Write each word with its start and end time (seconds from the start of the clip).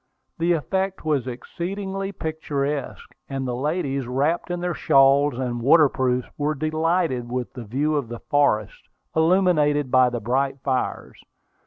The 0.39 0.53
effect 0.53 1.05
was 1.05 1.27
exceedingly 1.27 2.11
picturesque; 2.11 3.13
and 3.29 3.47
the 3.47 3.55
ladies, 3.55 4.07
wrapped 4.07 4.49
in 4.49 4.59
their 4.59 4.73
shawls 4.73 5.37
and 5.37 5.61
water 5.61 5.89
proofs, 5.89 6.27
were 6.39 6.55
delighted 6.55 7.29
with 7.31 7.53
the 7.53 7.65
view 7.65 7.95
of 7.95 8.07
the 8.07 8.17
forest, 8.19 8.89
illuminated 9.15 9.91
by 9.91 10.09
the 10.09 10.19
bright 10.19 10.59
fires. 10.63 11.21